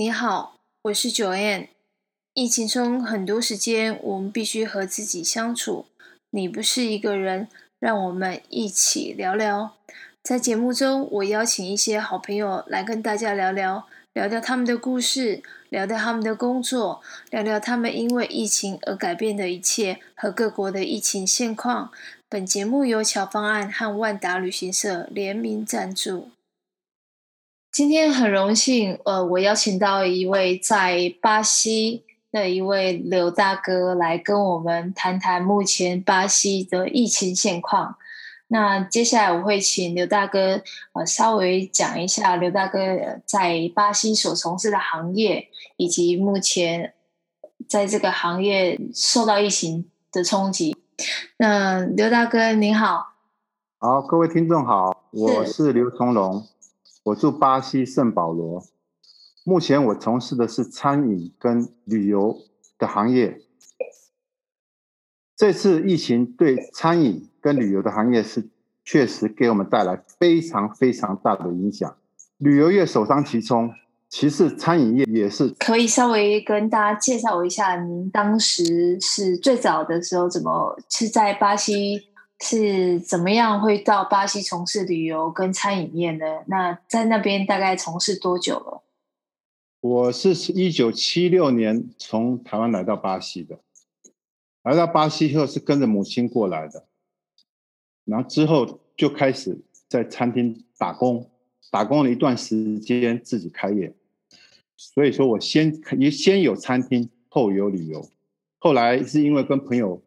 [0.00, 0.54] 你好，
[0.84, 1.66] 我是 Joanne。
[2.32, 5.84] 疫情中很多时间，我们必须和自己相处。
[6.30, 7.48] 你不是一个人，
[7.78, 9.76] 让我们一起聊聊。
[10.22, 21.92] 在节目中，我邀请一些好朋友来跟大家聊聊，聊聊他们的故事，聊聊他们的工作，聊聊他们因为疫情而改变的一切和各国的疫情现况。
[22.26, 26.30] 本节目由巧方案和万达旅行社联名赞助。
[27.72, 37.94] 今天很荣幸，呃，我邀请到一位在巴西的一位刘大哥来跟我们谈谈目前巴西的疫情现况。
[38.48, 40.60] 那接下来我会请刘大哥
[40.94, 42.80] 呃稍微讲一下刘大哥
[43.24, 46.94] 在巴西所从事的行业，以及目前
[47.68, 50.76] 在这个行业受到疫情的冲击。
[51.36, 53.12] 那刘大哥您好，
[53.78, 56.44] 好，各位听众好，我是刘从龙。
[57.02, 58.62] 我住巴西圣保罗，
[59.42, 62.36] 目前我从事的是餐饮跟旅游
[62.78, 63.40] 的行业。
[65.34, 68.46] 这次疫情对餐饮跟旅游的行业是
[68.84, 71.96] 确实给我们带来非常非常大的影响，
[72.36, 73.72] 旅游业首当其冲，
[74.10, 75.48] 其次餐饮业也是。
[75.58, 82.09] 可以稍微跟大家介绍一下，您当时是最早的时候怎么是在巴西？
[82.42, 86.42] 是怎么样会到巴西从事旅游跟餐饮业呢？
[86.46, 88.82] 那在那边大概从事多久了？
[89.80, 93.60] 我是一九七六年从台湾来到巴西的，
[94.62, 96.86] 来到巴西后是跟着母亲过来的，
[98.04, 101.30] 然后之后就开始在餐厅打工，
[101.70, 103.92] 打工了一段时间自己开业，
[104.76, 108.08] 所以说我先也先有餐厅，后有旅游，
[108.58, 110.02] 后来是因为跟朋友。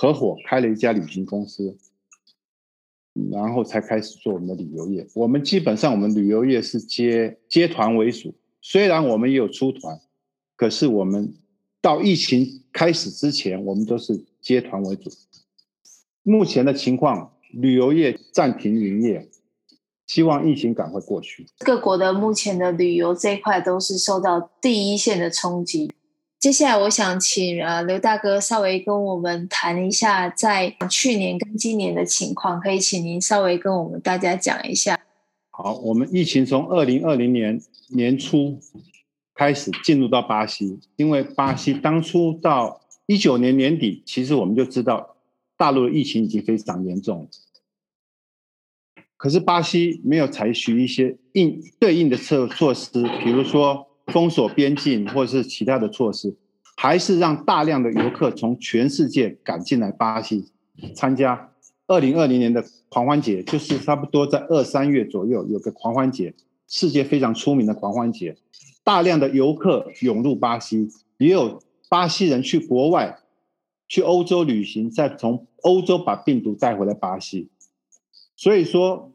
[0.00, 1.76] 合伙开了一家旅行公司，
[3.32, 5.04] 然后才开始做我们的旅游业。
[5.12, 8.32] 我们基本上，我们旅游业是接接团为主，
[8.62, 10.00] 虽然我们也有出团，
[10.54, 11.34] 可是我们
[11.80, 15.10] 到疫情开始之前，我们都是接团为主。
[16.22, 19.28] 目前的情况，旅游业暂停营业，
[20.06, 21.44] 希望疫情赶快过去。
[21.58, 25.90] 各国的目前的旅游这一块都是受到第一线的冲击。
[26.48, 34.98] 接下来，我想请呃刘大哥稍微跟我们谈一下在去年跟今年的情况，可以请您稍微跟我们大家讲一下。
[35.50, 38.58] 好，我们疫情从二零二零年年初
[39.34, 45.16] 开始进入到巴西，因为巴西当初到一九年年底，其实我们就知道
[45.58, 47.28] 大陆的疫情已经非常严重，
[49.18, 52.90] 可是巴西没有采取一些应对应的措措施，
[53.22, 53.86] 比如说。
[54.08, 56.34] 封锁边境或者是其他的措施，
[56.76, 60.48] 还是让大量的游客从全世界赶进来巴西
[60.94, 61.52] 参加
[61.86, 66.34] 二零二零年的狂欢节，就是差不多在二三月左右有个狂欢节，
[66.66, 68.36] 世界非常出名的狂欢节，
[68.82, 70.88] 大量的游客涌入巴西，
[71.18, 73.18] 也有巴西人去国外
[73.88, 77.48] 去欧洲旅行，再从欧洲把病毒带回来巴西，
[78.36, 79.12] 所以说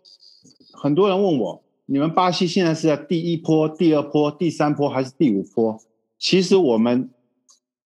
[0.71, 1.62] 很多人问我。
[1.85, 5.77] 你们巴西现在是在第一波、第二波、第三波还是第五波？
[6.17, 7.09] 其实我们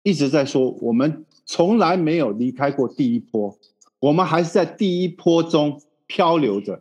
[0.03, 3.59] 一直在说，我们从来没有离开过第一波，
[4.01, 6.81] 我们还是在第一波中漂流着。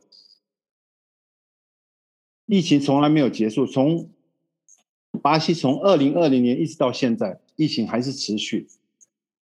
[2.46, 4.09] 疫情从来没有结束，从
[5.22, 8.69] 巴西从二零二零年一直到现在，疫情还是持续。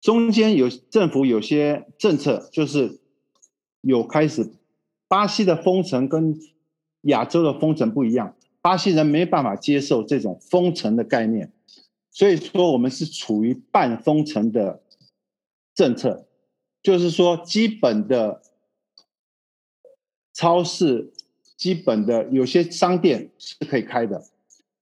[0.02, 3.00] 中间有政府有些政策，就是
[3.82, 4.52] 有开始
[5.08, 6.40] 巴西的封城跟。
[7.06, 11.52] 亚洲的封城不一样，巴西人没办法接受这种封城的概念，
[12.12, 14.82] 所以说我们是处于半封城的
[15.76, 16.26] 政策，
[16.82, 18.42] 就是说基本的
[20.34, 21.12] 超市、
[21.56, 24.24] 基本的有些商店是可以开的，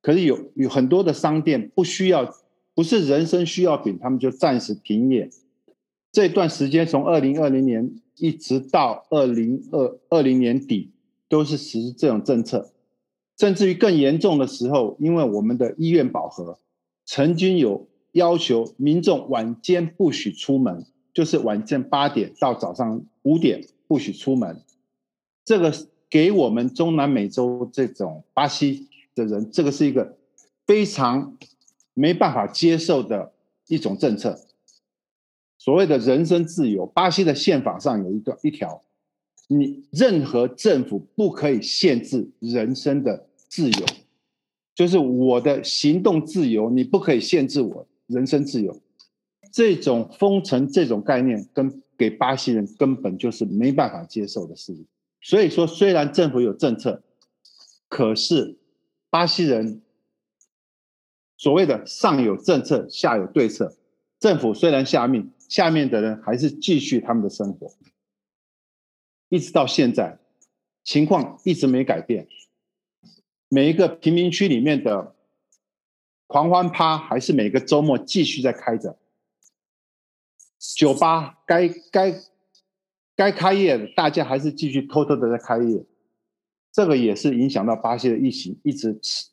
[0.01, 2.33] 可是有有很多的商店不需要，
[2.73, 5.29] 不是人生需要品，他们就暂时停业。
[6.11, 10.92] 这段时间从二零二零年一直到二零二二零年底。
[11.33, 12.71] 都是实施这种政策，
[13.39, 16.59] 甚至于更严重的时候，因为我们的医院饱和，
[17.05, 24.61] 曾经有要求民众晚间不许出门，就是晚间八点到早上五点不许出门。
[25.43, 25.73] 这个
[26.07, 30.15] 给我们中南美洲这种巴西的人，这个是一个
[30.67, 31.35] 非常
[31.95, 33.31] 没办法接受的
[33.67, 34.39] 一种政策。
[35.57, 38.83] 所谓的人身自由，巴西的宪法上有一个一条。
[39.57, 43.85] 你任何政府不可以限制人身的自由，
[44.73, 48.81] 就是我的行动自由，你不可以限制我人身自由。
[49.51, 54.85] 这种封城这种概念，跟给巴西人根本就是没办法接受的事情。
[55.21, 57.03] 所以说，虽然政府有政策，
[57.87, 58.57] 可是
[59.09, 59.81] 巴西人
[61.37, 63.75] 所谓的上有政策，下有对策。
[64.19, 67.71] 政府虽然下命，下面的人还是继续他们的生活，
[69.29, 70.19] 一直到现在，
[70.83, 72.27] 情况一直没改变。
[73.49, 75.15] 每一个贫民区里面的
[76.27, 78.97] 狂欢趴还是每个周末继续在开着，
[80.75, 82.19] 酒吧该该
[83.15, 85.85] 该开业的，大家还是继续偷偷的在开业。
[86.71, 89.27] 这个也是影响到巴西的疫情一直持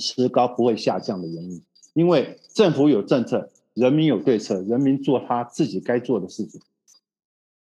[0.00, 1.62] 持高不会下降的原因，
[1.94, 6.60] 因为政府有政策，人民有对策，人民做他自己该做的事情。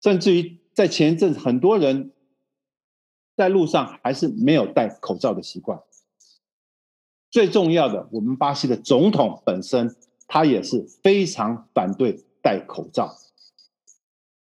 [0.00, 2.12] 甚至于在前一阵子，很多人
[3.34, 5.80] 在路上还是没有戴口罩的习惯。
[7.32, 9.96] 最重要的，我们巴西的总统本身
[10.28, 13.16] 他也是非常反对戴口罩。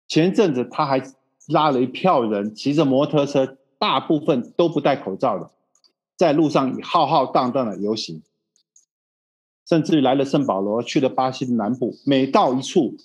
[0.07, 1.03] 前一阵子他还
[1.49, 3.57] 拉了一票人骑着摩托车。
[3.77, 5.49] 大部分都不戴口罩的，
[6.15, 8.21] 在路上浩浩荡荡的游行，
[9.67, 12.95] 甚至于来了圣保罗，去了巴西的南部，每到一处，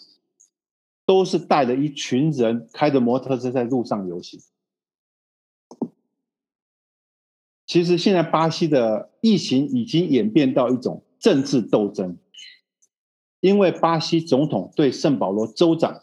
[1.07, 4.39] 都是带着一群人开着摩托车在路上游行。
[7.65, 12.19] 其实现在巴西的疫情已经演变到一种政治斗争，
[13.41, 16.03] 因为巴西总统对圣保罗州长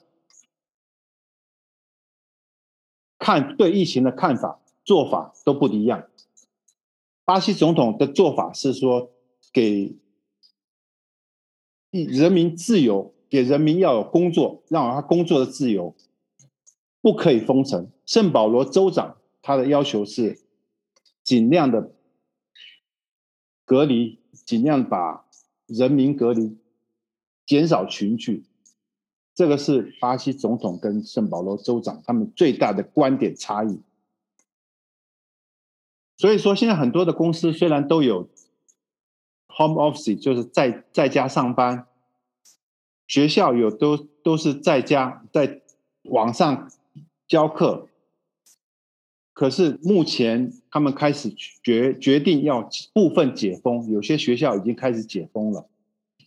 [3.20, 4.60] 看对疫情的看法。
[4.86, 6.10] 做法都不一样。
[7.24, 9.14] 巴西总统的做法是说，
[9.54, 9.96] 给
[11.90, 15.96] 人民自由，给人民要有工作，让他工作的自由，
[17.02, 17.90] 不可以封城。
[18.06, 20.40] 圣保罗州长他的要求是，
[21.24, 21.96] 尽量的
[23.66, 25.26] 隔离，尽量把
[25.66, 26.60] 人民隔离，
[27.44, 28.46] 减少群聚。
[29.34, 33.82] 这个是巴西总统跟圣保罗州长他们最大的观点差异。
[36.18, 38.30] 所以说，现在很多的公司虽然都有
[39.48, 41.88] home office，就是在在家上班，
[43.14, 45.62] 学校有都都是在家在
[46.06, 46.68] 网上
[47.28, 47.88] 教课，
[49.34, 51.32] 可是目前他们开始
[51.62, 55.68] 决决定要部分解封，有些学校已经开始解封了，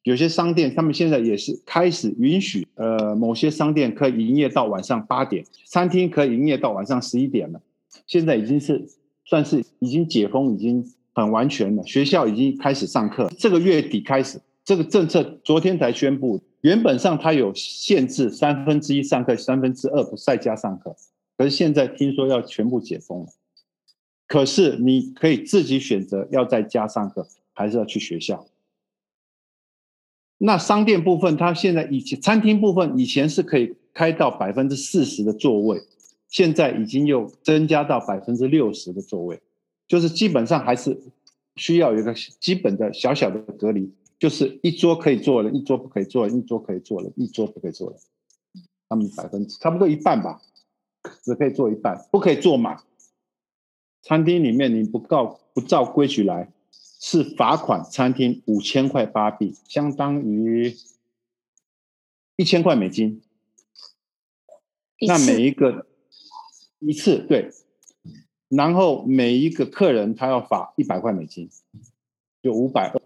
[0.05, 7.61] 有些商店他们现在也是开始允许，呃，某些商店可以营业到晚上八点，餐厅可以营业到晚上十一点了，
[8.07, 8.89] 现在已经是。
[9.29, 11.83] 算是已经解封，已经很完全了。
[11.83, 16.41] 学校已经开始上课，这个月底开始，这个政策昨天才宣布。
[16.67, 20.97] 原本上它有限制，三分之一上课，三分之二不在家上课。
[21.37, 23.27] 可是现在听说要全部解封了。
[24.27, 28.49] 可是你可以自己选择要在家上课，还是要去学校。
[30.39, 35.81] 那商店部分，它现在以前餐厅部分以前是可以开到百分之四十的座位。
[36.29, 39.41] 现在已经又增加到百分之六十的座位，
[39.87, 41.01] 就是基本上还是
[41.55, 48.01] 需要有一个基本的小小的隔离，就是一桌可以坐人，一桌不可以坐人，一桌可以坐人，一桌不可以坐人。
[48.89, 50.41] 他们百分之差不多一半吧，
[51.23, 52.83] 只可以坐一半，不可以坐满。
[54.03, 60.75] 餐厅里面你不告不照规矩来，是罚款餐厅五千块巴币，相当于
[62.37, 63.23] 一千块美金。
[65.07, 65.87] 那每一个。
[66.79, 67.51] 一次对，
[68.49, 71.49] 然后每一个客人他要罚一百块美金，
[72.43, 73.03] 就五百二。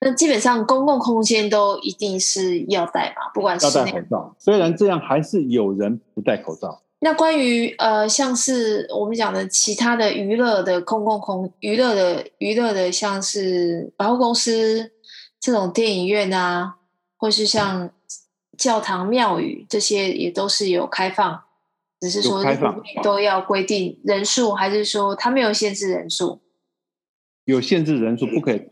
[0.00, 4.36] 那基本上公共空间都一定是要戴嘛，不管是要戴口罩。
[4.38, 6.82] 虽然这样，还是有人不戴口罩。
[7.00, 14.92] 那关于呃，像是我们讲的其他的娱乐的公共空娱乐的娱乐的，像是百货公司
[15.40, 16.76] 这种电影院啊，
[17.16, 17.90] 或是像
[18.58, 21.42] 教堂庙宇这些，也都是有开放。
[22.00, 22.42] 只是说
[23.02, 26.40] 都要规定人数，还是说他没有限制人数？
[27.44, 28.62] 有限制人数，不可以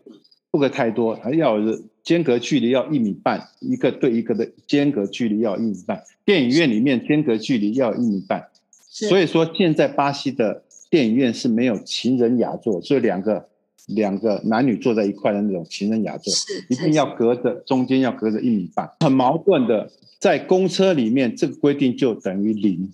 [0.59, 1.57] 不可太多，还要
[2.03, 6.03] 间隔距离要一米半，一个对一个的间隔距离要一米半。
[6.25, 8.45] 电影院里面间隔距离要一米半。
[8.91, 13.49] 所以说现在巴西的电影院是没有情人雅座，所以两个
[13.87, 16.35] 两个男女坐在一块的那种情人雅座，
[16.69, 18.91] 一定要隔着中间要隔着一米半。
[18.99, 19.89] 很矛盾的，
[20.19, 22.91] 在公车里面这个规定就等于零。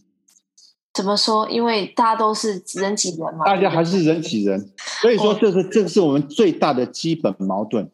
[0.95, 1.51] 怎么说？
[1.51, 3.45] 因为大家都是人挤人嘛。
[3.45, 4.71] 大家还是人挤人，
[5.01, 7.91] 所以说这是这个是我们最大的基本矛盾。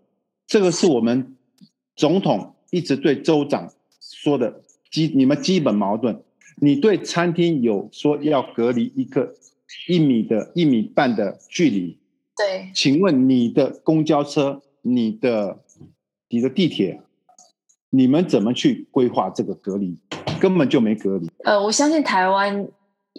[0.47, 1.35] 这个是我们
[1.97, 6.23] 总统一直对州长说的基你们基本矛盾。
[6.57, 9.33] 你对餐厅有说要隔离一个
[9.88, 11.99] 一米的一米半的距离。
[12.37, 12.71] 对。
[12.75, 15.59] 请问你的公交车、你的
[16.28, 17.00] 你的地铁，
[17.88, 19.97] 你们怎么去规划这个隔离？
[20.38, 21.30] 根本就没隔离。
[21.45, 22.69] 呃，我相信台湾。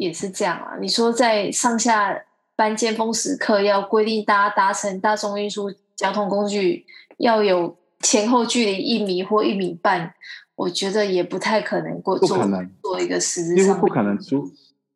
[0.01, 0.73] 也是这样啊！
[0.81, 2.23] 你说在上下
[2.55, 6.83] 班尖峰时刻要规定大家搭乘大众运输交通工具，
[7.17, 10.15] 要有前后距离一米或一米半，
[10.55, 12.17] 我觉得也不太可能过。
[12.17, 14.51] 不可能做一个实质上，不可能出。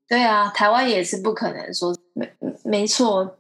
[0.07, 2.33] 对啊，台湾也是不可能说没
[2.63, 3.37] 没错。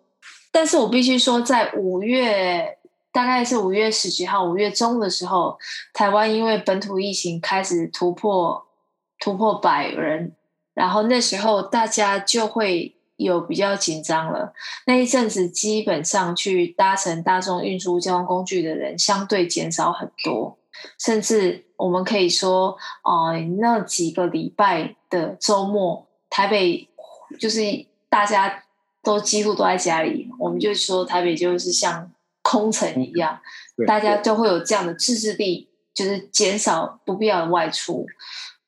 [0.51, 2.77] 但是我必须说，在五月，
[3.11, 5.57] 大概是五月十几号，五月中的时候，
[5.93, 8.67] 台湾因为本土疫情开始突破
[9.17, 10.33] 突破百人，
[10.75, 14.53] 然后那时候大家就会有比较紧张了。
[14.85, 20.59] 那一阵子，基本上去搭乘大众运输交通工具的人相对减少很多，
[20.99, 26.87] 甚至我们可以说，哦、呃，那几个礼拜的周末，台北
[27.39, 28.61] 就是大家。
[29.05, 33.39] 都几乎都在家里，我们就说台北就是像空城一样，
[33.85, 38.07] 大家都会有这样的自制力，就是减少不必要的外出。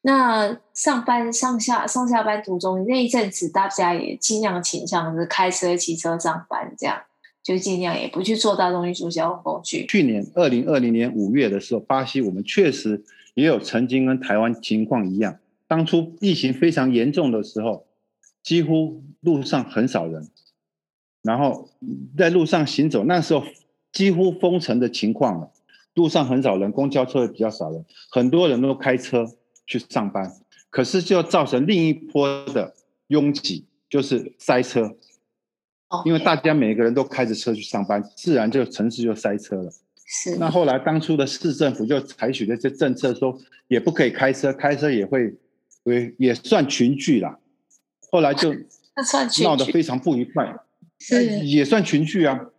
[0.02, 7.02] 那上班上下上下班途中那一阵子，大家也尽量倾向是开车、骑车上班，这样
[7.44, 9.86] 就尽量也不去坐大众运输交通工具。
[9.88, 15.38] 去年二零二零年五月的时候，巴西我们确实也有曾经跟台湾情况一样，
[15.68, 17.86] 当初疫情非常严重的时候。
[18.44, 20.30] 几乎路上很少人，
[21.22, 21.68] 然后
[22.18, 23.44] 在路上行走，那时候
[23.92, 25.52] 几乎封城的情况了。
[25.96, 29.28] 路上很少人，公交车也比较少人，很多人都开车
[29.68, 30.32] 去上班，
[30.70, 32.74] 可是就造成另一波的
[33.08, 34.96] 拥挤，就是塞车。
[36.04, 39.72] 因为大家每个人都开着车去上班，自然这个城市就塞车了。
[40.06, 40.38] 是。
[40.38, 45.34] 那后来当初的市政府就采取了一些政策，说也不可以开车，开车也会
[45.84, 47.40] 也也算群聚啦。
[48.12, 48.54] 后来就
[49.44, 50.54] 闹得非常不愉快，
[51.00, 52.50] 是也算群聚啊。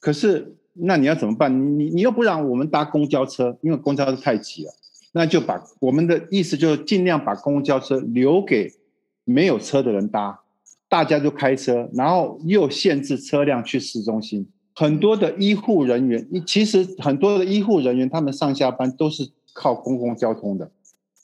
[0.00, 1.78] 可是那你要怎么办？
[1.78, 4.72] 你你又不让我们搭公交车，因为公交车太挤了。
[5.12, 8.72] 那就把我们的意思就是尽量把公交车留给
[9.24, 10.40] 没有车的人搭，
[10.88, 14.48] 大家就开车，然后又限制车辆去市中心。
[14.74, 20.70] 很多的医护人员，其实很多的医护人员，他们上下班都是靠公共交通的，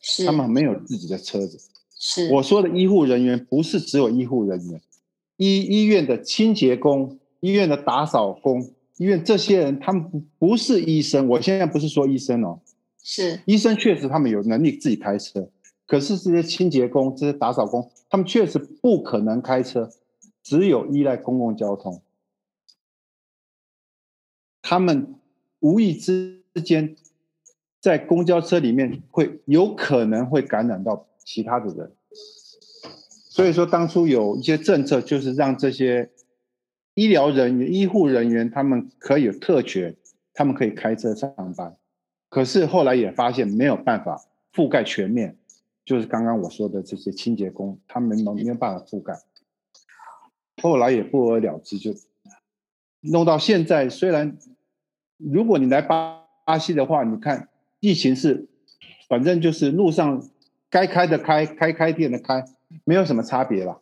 [0.02, 1.58] 是他们没有自己的车子。
[1.98, 4.80] 是我说的医护人员，不是只有医护人员，
[5.38, 8.60] 医医院的清洁工、医院的打扫工、
[8.98, 11.26] 医院这些人，他们不不是医生。
[11.26, 12.60] 我现在不是说医生哦，
[13.02, 15.50] 是医生确实他们有能力自己开车，
[15.86, 19.90] 可是这些清洁工、这些打扫工，他们确实不可能开车，
[20.42, 22.02] 只有依赖公共交通。
[24.62, 25.14] 他们
[25.60, 26.96] 无意之间
[27.80, 31.06] 在公交车里面会有可能会感染到。
[31.28, 31.92] 其他的人，
[33.28, 36.10] 所以说当初有一些政策，就是让这些
[36.94, 39.94] 医疗人员、医护人员他们可以有特权，
[40.32, 41.76] 他们可以开车上班。
[42.28, 45.36] 可是后来也发现没有办法覆盖全面，
[45.84, 49.18] 就是刚刚我说的这些清洁工，他们没没有办法覆盖。
[50.62, 51.94] 后来也不了了之，就
[53.00, 53.88] 弄到现在。
[53.88, 54.36] 虽然
[55.16, 57.48] 如果你来巴巴西的话，你看
[57.80, 58.48] 疫情是，
[59.08, 60.28] 反正就是路上。
[60.70, 62.44] 该开的开，开开店的开，
[62.84, 63.80] 没有什么差别了，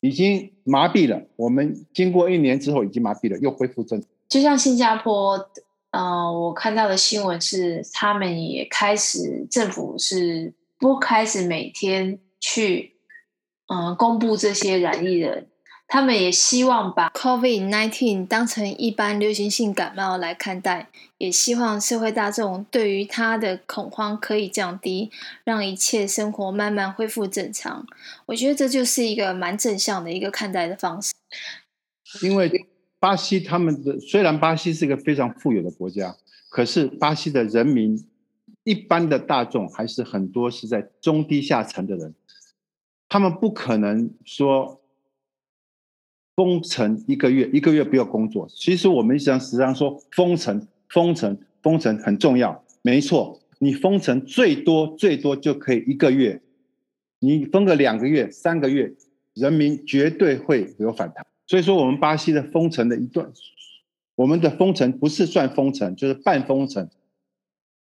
[0.00, 1.20] 已经麻痹了。
[1.34, 4.08] 我们经过一年之后，已经麻痹了，又恢复正常。
[4.28, 5.50] 就像新加坡，
[5.94, 12.96] 呃，我看到的新闻是，他们也开始政府是不开始每天去，
[13.68, 15.46] 嗯、呃，公布这些染疫人。
[15.86, 25.12] 他们也希望把 COVID-19 当成一般流行性感冒来看待，也希望社会大众对于它的恐慌可以降低，
[25.44, 27.86] 让一切生活慢慢恢复正常。
[28.26, 31.12] 我觉得这就是一个蛮正向的一个看待的方式。
[32.22, 32.66] 因为
[33.04, 36.16] 巴西他们的虽然巴西是一个非常富有的国家，
[36.48, 38.02] 可是巴西的人民
[38.62, 42.14] 一般的大众还是很多是在中低下层的人，
[43.06, 44.80] 他们不可能说。
[46.36, 48.48] 封城一个月，一个月不要工作。
[48.48, 53.40] 其实我们实际上说封城、封城、封城很重要，没错。
[53.60, 56.42] 你封城最多最多就可以一个月，
[57.20, 58.92] 你封个两个月、三个月，
[59.34, 61.24] 人民绝对会有反弹。
[61.46, 63.32] 所以说，我们巴西的封城的一段，
[64.14, 66.88] 我们的封城不是算封城，就是半封城，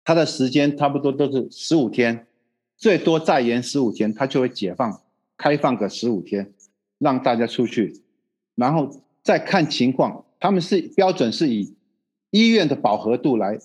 [0.02, 2.26] 它的时间差不多都是十五天，
[2.76, 5.02] 最多再延十五天，它就会解放，
[5.36, 6.54] 开放个十五天，
[6.98, 8.00] 让大家出去。
[8.54, 11.74] 然后再看情况，他们是标准是以
[12.30, 13.58] 医院的饱和度来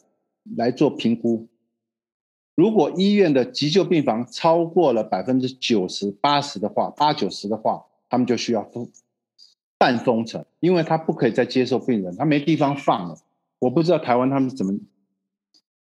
[0.58, 1.48] 来做评估。
[2.56, 8.92] 如果医院的急救病房超过了百分之九十八十的话，八九十的话，他们就需要封
[9.80, 13.18] 半封城，因为他不可以再接受病人，他没地方放了。
[13.60, 14.74] 我不知道台湾他们怎么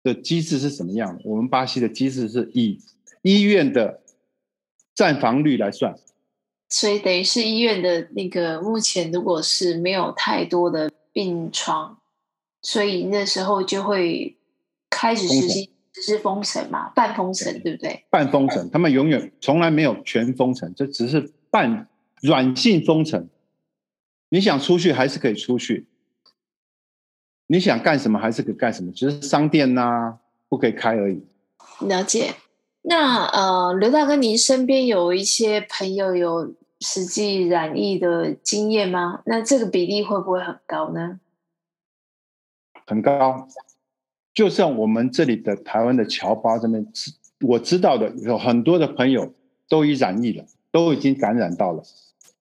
[0.03, 2.81] 的机制是什么样的，我们巴西的机制是以
[3.23, 4.01] 医院的
[4.95, 5.97] 占房率来算。
[6.69, 11.99] 所以等于是医院的那个目前，如果是没有太多的病床，
[12.63, 14.37] 所以那时候就会
[14.91, 18.05] 开始实行只是封城嘛，半封城，对不对？
[18.11, 21.89] 半封城，他们永远从来没有全封城，这只是半
[22.23, 23.29] 软性封城。
[24.35, 25.87] 你想出去还是可以出去，
[27.47, 31.23] 你想干什么还是可以干什么，只是商店呐、啊、不可以开而已。
[31.87, 32.35] 了解。
[32.83, 39.23] 那呃，刘大哥，您身边有一些朋友有实际染疫的经验吗？
[39.27, 41.21] 那这个比例会不会很高呢？
[42.89, 43.47] 很高，
[44.35, 46.85] 就像我们这里的台湾的侨胞这边，
[47.43, 49.33] 我知道的有很多的朋友
[49.69, 51.85] 都已染疫了，都已经感染到了，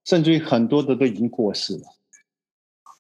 [0.06, 1.84] 甚至于很多的都已经过世了。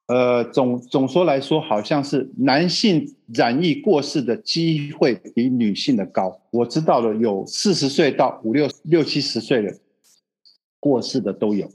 [0.08, 6.42] 呃，总总说来说，好像是男性染疫过世的机会比女性的高。
[6.52, 9.78] 我知道的有四十岁到五六六七十岁的
[10.82, 11.72] 过世的都有，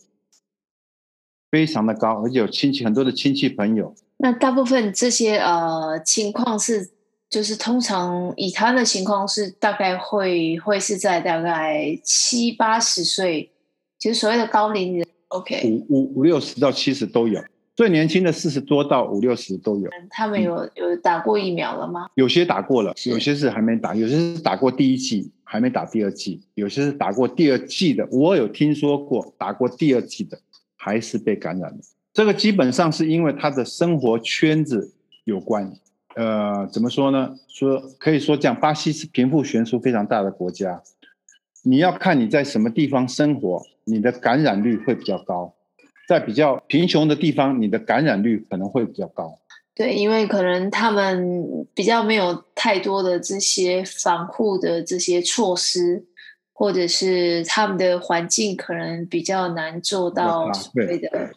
[1.50, 3.94] 非常的高，而且有亲戚很多的亲戚朋友。
[4.18, 6.90] 那大部分这些呃情况是，
[7.30, 13.52] 就是通常以他的情况是大概会会是在大概七八十岁，
[13.98, 15.08] 就是所谓的高龄人。
[15.28, 17.42] OK，五五五六十到七十都有，
[17.76, 19.90] 最年轻的四十多到五六十都有。
[20.10, 22.08] 他们有、嗯、有打过疫苗了吗？
[22.14, 28.08] 有些打过了，有些是还没打，有些是打过第一剂还没打第二剂，有些是打过第二剂的。
[28.10, 30.38] 我有听说过打过第二剂的
[30.76, 31.78] 还是被感染了。
[32.12, 34.92] 这个基本上是因为他的生活圈子
[35.24, 35.70] 有关，
[36.16, 37.36] 呃，怎么说呢？
[37.48, 40.82] 说可以说这样，巴西是贫富悬殊非常大的国家，
[41.64, 45.54] 你要看你在什么地方生活，你的感染率会比较高，
[46.08, 49.38] 在比较贫穷的地方，你的感染率可能会比较高。
[49.74, 56.04] 对，因为可能他们比较没有太多的这些防护的这些措施，
[56.52, 61.30] 或者是他们的环境可能比较难做到对的。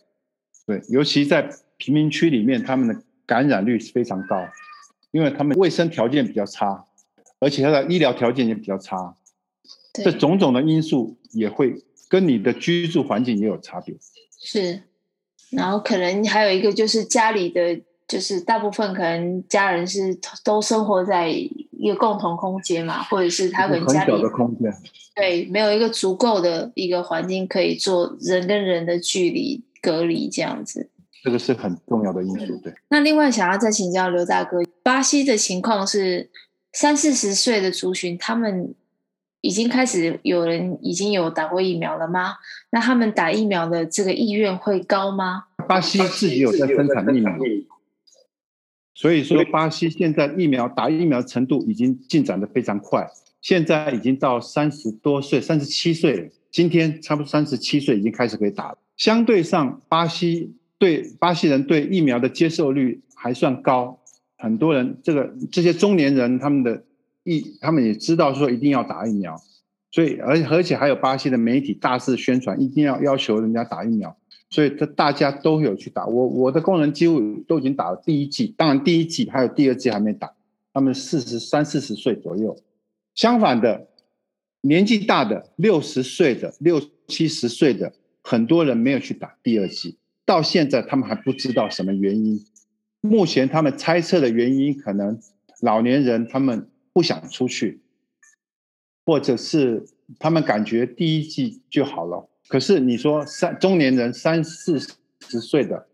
[0.65, 4.47] 对，尤其在贫民区里面，他们的感染率是非常高，
[5.11, 6.85] 因为他们卫生条件比较差，
[7.39, 9.15] 而且他的医疗条件也比较差，
[9.93, 11.75] 这种种的因素也会
[12.07, 13.95] 跟你的居住环境也有差别。
[14.39, 14.83] 是，
[15.49, 24.73] 然后可能还有一个就是家里的，就是大部分可能家人是都生活在一个共同空间嘛，或者是他很小的空间，
[25.15, 29.63] 对，没有一个足够的一个环境可以做人跟人的距离。
[29.83, 30.91] 隔离这样子，
[31.23, 32.55] 这个是很重要的因素。
[32.57, 36.29] 对，那另外想要再请教刘大哥，巴西的情况是
[36.71, 38.75] 三四十岁的族群，他们
[39.41, 42.35] 已经开始有人已经有打过疫苗了吗？
[42.69, 45.45] 那他们打疫苗的这个意愿会高吗？
[45.67, 47.35] 巴西自己有在生产疫苗，
[48.93, 53.07] 所以说巴西现在疫苗打疫苗程度已经进展得非常快，
[53.41, 58.77] 现在已经到三十多岁，三十七岁了，今天差不多三十七岁已经开始可以打了。
[58.95, 63.99] 相对上，巴西对巴西人对疫苗的接受率还算高，
[64.37, 66.83] 很多人这个这些中年人他们的
[67.23, 69.35] 疫，他们也知道说一定要打疫苗，
[69.91, 74.15] 所以而而且还有巴西的媒体大肆宣传，一定要要求人家打疫苗，
[74.49, 76.05] 所以这大家都有去打。
[76.05, 80.31] 我我的工人几乎都已经打了第一剂，当然第一剂还有第二剂还没打，
[80.73, 82.57] 他们四十三四十岁左右。
[83.15, 83.87] 相反的，
[84.61, 87.93] 年纪大的六十岁的六七十岁的。
[88.23, 92.39] 很多人没有去打第二剂，到现在他们还不知道什么原因。
[93.01, 95.19] 目前他们猜测的原因，可能
[95.61, 97.81] 老年人他们不想出去，
[99.05, 99.85] 或者是
[100.19, 102.29] 他们感觉第一季就好了。
[102.47, 104.79] 可是你说三中年人三四
[105.19, 105.87] 十岁的，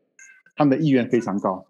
[0.56, 1.66] 他们的意愿非常高。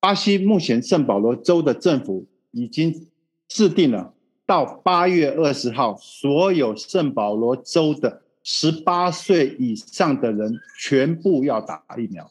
[0.00, 3.08] 巴西目前圣保罗州的政府已经
[3.48, 4.14] 制定了，
[4.46, 8.22] 到八月二十号，所有圣保罗州的。
[8.46, 12.30] 十八岁以上的人全部要打疫苗，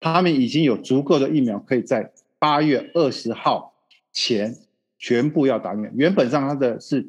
[0.00, 3.74] 他们已经有足够的疫苗，可以在八月二十号
[4.10, 4.56] 前
[4.98, 5.90] 全部要打疫苗。
[5.94, 7.06] 原本上他的是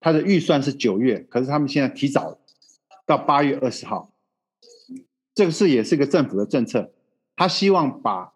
[0.00, 2.38] 他的预算是九月，可是他们现在提早
[3.06, 4.12] 到八月二十号。
[5.34, 6.92] 这个是也是个政府的政策，
[7.36, 8.32] 他希望把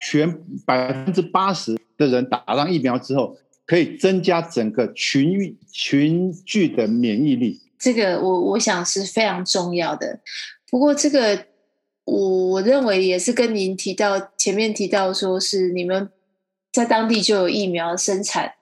[0.00, 7.60] 全百分之八十的人打上疫苗之后，可以增加整个群群聚的免疫力。
[7.78, 10.20] 这个我我想是非常重要的，
[10.70, 11.46] 不过这个
[12.04, 16.08] 我我认为也是跟您提到前面提到说是你们
[16.76, 18.54] 在当地就有疫苗生产，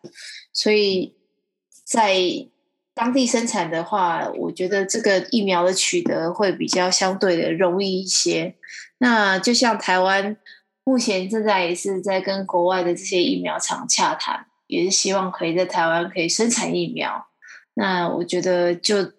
[0.52, 1.14] 所以
[1.84, 2.14] 在
[2.94, 8.54] 当地生产的话，我觉得这个疫苗的取得会比较相对的容易一些。
[8.98, 10.36] 那就像台湾
[10.84, 17.26] 目前正在也是在跟国外的这些疫苗厂洽谈，也是希望可以在台湾可以生产疫苗。
[17.74, 19.12] 那我觉得就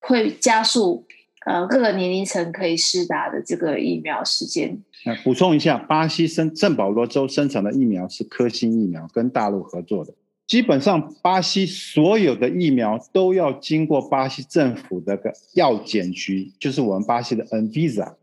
[0.00, 1.06] 会加速
[1.44, 4.82] 呃各个年龄层可以施打的这个疫苗时间。
[5.04, 10.12] 那补充一下，巴西生圣保罗州生产的疫苗是科兴疫苗，跟大陆合作的。
[10.46, 18.14] 基本上，巴西所有的疫苗都要经过巴西政府的个药检局，就是我们巴西的 NVISA，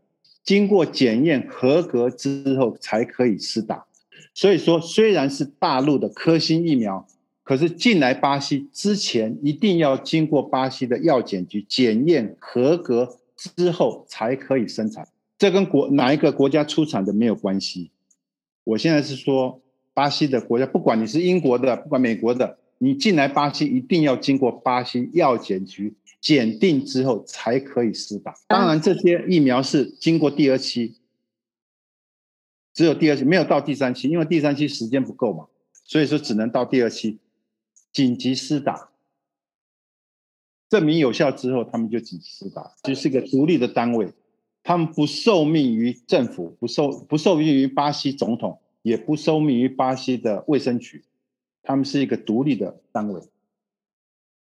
[0.44, 3.86] 经过检验合格之后才可以施打。
[4.34, 7.08] 所以说，虽然是大陆的科兴疫苗，
[7.42, 15.08] 可是进来巴西之前一定要经过巴西的药检局检验合格之后才可以生产。
[15.38, 17.92] 这跟国哪一个国家出产的没有关系。
[18.64, 19.62] 我现在是说，
[19.94, 28.34] 巴西的国家，不管你是英国的，不管美国的，你进来巴西一定要经过巴西药检局检定之后才可以施打。
[28.48, 30.96] 当然，这些疫苗是经过第二期，
[32.74, 35.46] 只有第二期，没有到第三期，因为第三期时间不够嘛，
[35.84, 37.20] 所以说只能到第二期
[37.92, 38.90] 紧急施打，
[40.68, 44.12] 证明有效之后，他们就紧急施打，就是一个独立的单位。
[44.68, 51.02] 他们不受命于政府，不受不受命于巴西总统，也不受命于巴西的卫生局，
[51.62, 53.22] 他们是一个独立的单位。